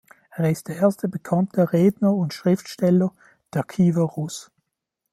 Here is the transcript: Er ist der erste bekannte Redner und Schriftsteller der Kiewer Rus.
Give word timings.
Er 0.31 0.49
ist 0.49 0.67
der 0.67 0.77
erste 0.77 1.07
bekannte 1.07 1.73
Redner 1.73 2.11
und 2.15 2.33
Schriftsteller 2.33 3.13
der 3.53 3.61
Kiewer 3.63 4.01
Rus. 4.01 4.49